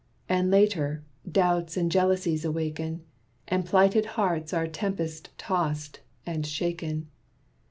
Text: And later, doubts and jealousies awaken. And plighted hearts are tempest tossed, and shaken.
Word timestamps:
And 0.27 0.49
later, 0.49 1.03
doubts 1.31 1.77
and 1.77 1.91
jealousies 1.91 2.43
awaken. 2.43 3.03
And 3.47 3.67
plighted 3.67 4.07
hearts 4.17 4.51
are 4.51 4.65
tempest 4.65 5.29
tossed, 5.37 5.99
and 6.25 6.43
shaken. 6.43 7.07